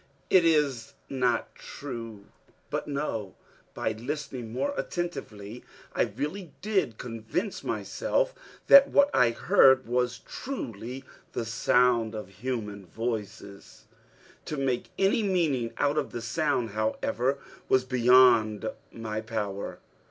[0.31, 2.25] it is not true!"
[2.71, 3.35] But no!
[3.75, 8.33] By listening more attentively, I really did convince myself
[8.65, 11.03] that what I heard was truly
[11.33, 13.85] the sound of human voices.
[14.45, 17.37] To make any meaning out of the sound, however,
[17.69, 19.77] was beyond my power.